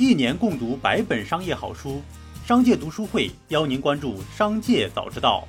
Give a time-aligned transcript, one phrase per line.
[0.00, 2.00] 一年共读百本商业好书，
[2.46, 5.46] 商界读书会邀您关注商界早知道。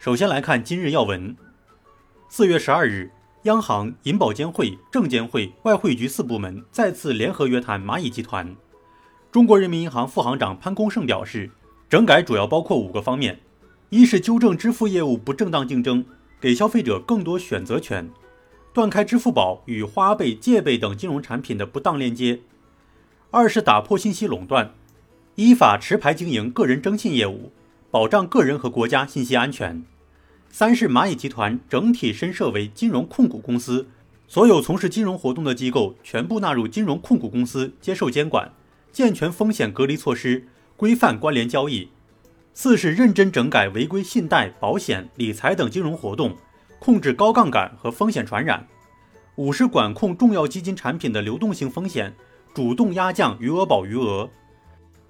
[0.00, 1.36] 首先来看今日要闻。
[2.28, 3.08] 四月十二日，
[3.44, 8.56] 央行、银保监会、证监会、外汇局四部门再次联合约谈蚂蚁集团。
[9.30, 11.48] 中国人民银行副行长潘功胜表示，
[11.88, 13.38] 整改主要包括五个方面：
[13.90, 16.04] 一是纠正支付业务不正当竞争，
[16.40, 18.10] 给消费者更多选择权。
[18.76, 22.40] 断开支付宝与花呗、借呗等金融产品的不当链接；
[23.30, 24.74] 二是打破信息垄断，
[25.36, 27.52] 依法持牌经营个人征信业务，
[27.90, 29.82] 保障个人和国家信息安全；
[30.50, 33.88] 三是蚂蚁集团整体申设为金融控股公司，
[34.28, 38.52] 所有从事金融活动的机构全部纳入金融控股公司接受监管，
[38.92, 40.46] 健全风险隔离措施，
[40.76, 41.88] 规范关联交易；
[42.52, 46.36] 四是认真整改违规信贷、保险、理财等金融活动。
[46.78, 48.66] 控制高杠杆和风险传染，
[49.36, 52.14] 五是管控重要基金产品的流动性风险，
[52.54, 54.28] 主动压降余额宝余额。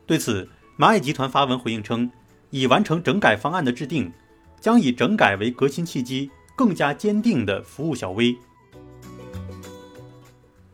[0.06, 2.10] 对此，蚂蚁集团发文回应称，
[2.50, 4.12] 已完成整改方案的制定，
[4.60, 8.36] 将以整改为革新契机，更加坚定地服务小微。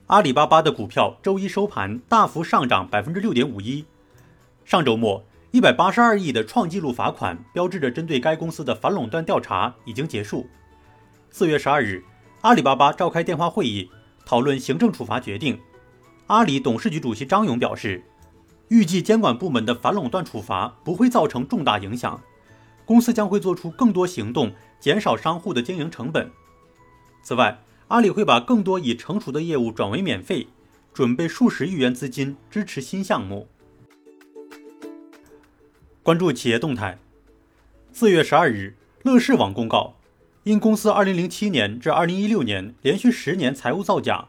[0.09, 3.85] 阿里巴巴的股票周一收盘大幅上涨百分之六点五一。
[4.65, 10.47] 上周末，一百八十二亿的创纪录罚款，标志着针对该公司的反垄断调查已经结束。
[11.35, 12.05] 四月十二日，
[12.43, 13.91] 阿里巴巴召开电话会议，
[14.27, 15.59] 讨论行政处罚决定。
[16.27, 18.05] 阿里董事局主席张勇表示，
[18.69, 22.23] 预计监管部门的反垄断处罚不会造成重大影响，
[22.85, 26.31] 公司将会做出更多行动，减少商户的经营成本。
[27.23, 30.49] 此外，阿里会把更多已成熟的业务转为免费，
[30.93, 33.49] 准备数十亿元资金支持新项目。
[36.03, 36.99] 关注企业动态。
[37.91, 39.95] 四月十二日，乐视网公告。
[40.45, 44.27] 因公司2007年至2016年连续十年财务造假，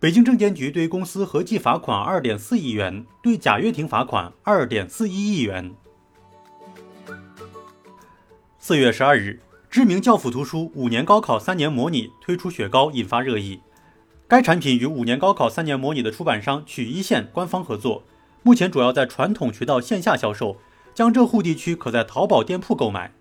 [0.00, 5.74] 北京证监局对公司合计罚款2.4亿元，对贾跃亭罚款2.41亿元。
[8.58, 13.60] 四月十二日，知名教辅图书五年高考三年模拟推出雪糕，引发热议。
[14.26, 18.04] 该产品与五年高考三年模拟的出版商曲一线官方合作，
[18.42, 20.56] 目前主要在传统渠道线下销售，
[20.94, 23.12] 江浙沪地区可在淘宝店铺购买。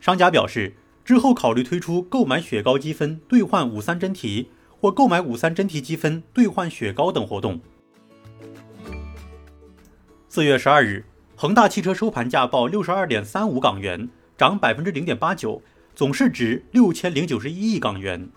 [0.00, 0.76] 商家表示。
[1.04, 4.50] 之后考虑推出购买雪糕积分兑换五三真题，
[4.80, 7.60] 或购买五三真题积分兑换雪糕等活动。
[10.28, 14.08] 四月十二日，恒大汽车收盘价报六十二点三五港元，
[14.38, 15.60] 涨百分之零点八九，
[15.94, 18.30] 总市值六千零九十一亿港元。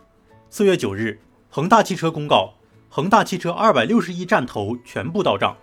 [0.49, 1.19] 四月九日，
[1.49, 2.55] 恒大汽车公告，
[2.89, 5.55] 恒大汽车二百六十亿站投全部到账。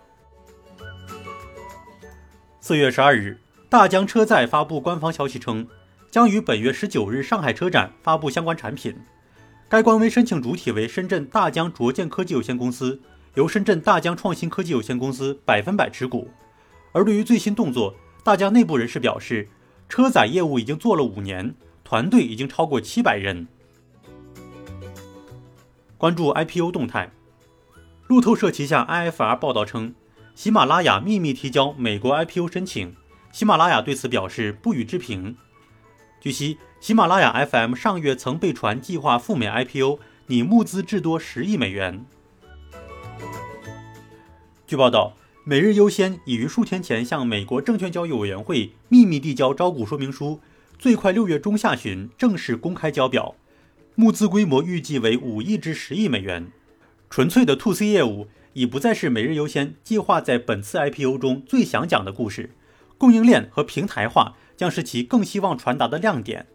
[2.61, 5.67] 四月十二日，大疆车载发布官方消息称。
[6.11, 8.93] 将于本月十九日上海车展发布相关产品。
[9.69, 12.99] 该官微申请主体为深圳大疆卓健科技有限公司，
[13.35, 16.29] 由深圳大疆创新科技有限公司百分百持股。
[16.91, 17.95] 而对于最新动作，
[18.25, 19.47] 大疆内部人士表示，
[19.87, 21.55] 车载业务已经做了五年，
[21.85, 23.47] 团队已经超过七百人。
[25.97, 27.09] 关注 IPO 动态，
[28.07, 29.95] 路透社旗下 IFR 报道称，
[30.35, 32.93] 喜马拉雅秘密提交美国 IPO 申请，
[33.31, 35.37] 喜马拉雅对此表示不予置评。
[36.21, 42.05] 据悉，喜马拉雅 FM 上月曾被传计划赴美 IPO，拟募资至多十亿美元。
[44.67, 50.39] 据报道，每日优先已于数天前向美国证券交易委员会秘密递交招股说明书，
[50.77, 53.33] 最快六月中下旬正式公开交表，
[53.95, 56.51] 募资规模预计为五亿至十亿美元。
[57.09, 62.51] 纯粹的 To C 业务已不再是每日优先计划在本次 IPO 中最想讲的故事，
[62.99, 64.35] 供应链和平台化。
[64.61, 66.45] 将是其更希望传达的亮点。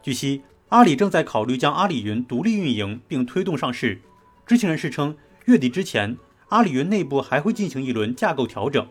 [0.00, 4.00] 据悉，阿里正在考虑将阿里云独立运营并推动上市。
[4.46, 5.16] 知情人士称，
[5.46, 6.16] 月底之前，
[6.50, 8.86] 阿里云内部还会进行一轮架构调整。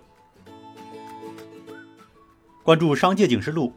[2.63, 3.71] 关注商界警示录，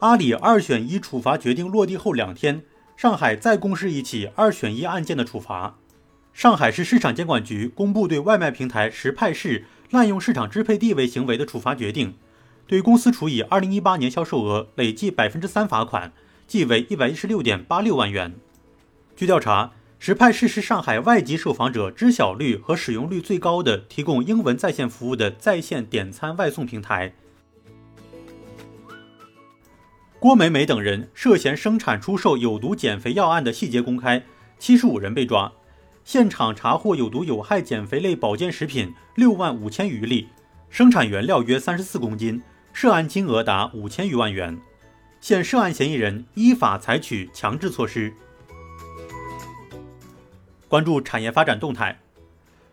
[0.00, 2.62] 阿里二选一处罚决定落地后两天，
[2.98, 5.78] 上海再公示一起二选一案件的处罚。
[6.32, 9.64] 上海市市场监管局公布对外卖平台实派式。
[9.92, 12.14] 滥用市场支配地位行为的处罚决定，
[12.66, 16.14] 对公司处以二零一八年销售额累计百分之三罚款，
[16.46, 18.32] 计为一百一十六点八六万元。
[19.14, 27.12] 据调查，实派式是上海外籍受访者知晓率和使用率最高的提供英文在线服务的在线点餐外送平台。
[30.18, 34.24] 郭美美等人涉嫌生产出售有毒减肥药案的细节公开，
[34.58, 35.52] 七十五人被抓。
[36.04, 40.28] 现场查获有毒有害减肥类保健食品六万五千余粒，
[40.68, 44.60] 生产原料约三十四公斤，涉案金额达五千余万元。
[45.20, 48.12] 现涉案嫌疑人依法采取强制措施。
[50.66, 52.00] 关注产业发展动态。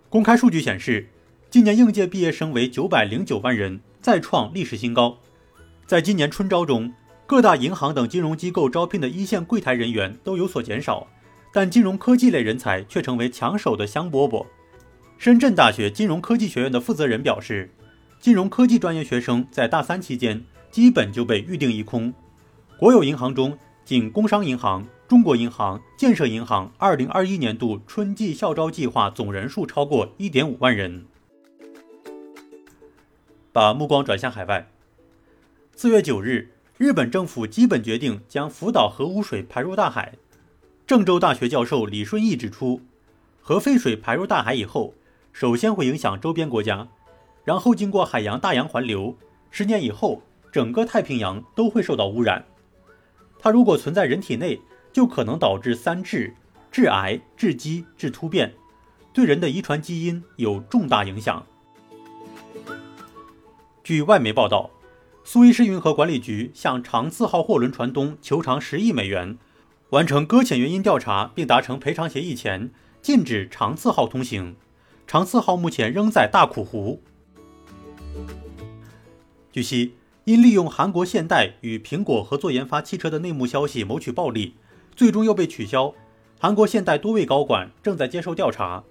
[0.10, 1.10] 公开数据显示，
[1.52, 5.20] 今年应届毕业生为九百零九万人，再创历史新高。
[5.86, 6.92] 在今年春招中，
[7.28, 11.06] 各大银行等金融机构招聘的一线柜台人员都有所减少，
[11.52, 14.46] 但金融科技类人才却成为抢手的香饽饽。
[15.18, 17.70] 深圳大学金融科技学院的负责人表示，
[18.20, 22.14] 金融科技专业学生在大三期间基本就被预定一空。
[22.78, 31.06] 国有银行中，仅工商银行、中国银行、建设银行2021年度春季校招计划总人数超过1.5万人。
[33.52, 34.70] 把目光转向海外，
[35.76, 36.52] 四月九日。
[36.78, 40.14] 日本政府基本决定将福岛核污水排入大海。
[40.90, 42.82] 郑州大学教授李顺义指出，
[43.42, 44.96] 核废水排入大海以后，
[45.32, 46.88] 首先会影响周边国家，
[47.44, 49.16] 然后经过海洋大洋环流，
[49.52, 52.44] 十年以后，整个太平洋都会受到污染。
[53.38, 54.60] 它如果存在人体内，
[54.92, 56.34] 就可能导致三致：
[56.72, 58.56] 致癌、致畸、致突变，
[59.14, 61.46] 对人的遗传基因有重大影响。
[63.84, 64.72] 据外媒报道。
[65.22, 69.38] 苏伊士运河管理局向长次号货轮船东求偿十亿美元，
[69.92, 72.70] 完成搁浅原因调查并达成赔偿协议前，
[73.02, 74.56] 禁止长次号通行。
[75.08, 77.02] 长次号目前仍在大苦湖。
[79.52, 79.96] 据悉，
[80.26, 84.54] 因利用韩国现代与苹果合作研发汽车的内幕消息谋取暴利，
[84.96, 85.96] 最终又被取消。
[86.40, 88.84] 韩国现代多位高管正在接受调查。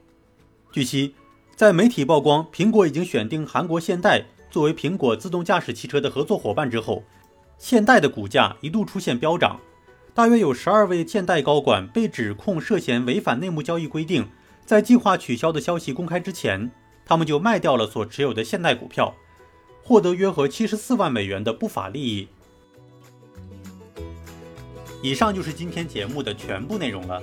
[0.73, 1.15] 据悉，
[1.55, 4.27] 在媒体曝光苹果已经选定韩国现代。
[4.50, 7.05] 作为苹果自动驾驶汽车的合作伙伴之后，
[7.59, 9.61] 现代的股价一度出现飙涨，
[10.19, 14.29] 大约有十二位现代高管被指控涉嫌违反内幕交易规定。
[14.67, 16.73] 在计划取消的消息公开之前，
[17.06, 19.15] 他们就卖掉了所持有的现代股票，
[19.81, 22.26] 获得约合七十四万美元的不法利益。
[25.05, 27.23] 以上就是今天节目的全部内容了。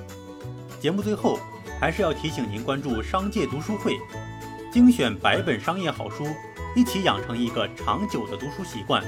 [0.80, 1.38] 节目最后
[1.77, 3.98] 还是要提醒您关注商界读书会，
[4.71, 6.25] 精选百本商业好书。
[6.77, 9.03] 一起养成一个长久的读书习惯，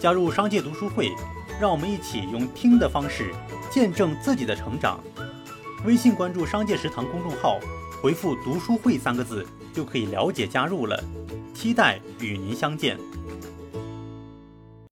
[0.00, 1.12] 加入商界读书会，
[1.60, 3.34] 让我们一起用听的方式
[3.70, 5.00] 见证自己的成长。
[5.84, 7.58] 微信关注“商界食堂”公众号，
[8.02, 11.02] 回复“读书会”三个字就可以了解加入了。
[11.54, 12.96] 期待与您相见。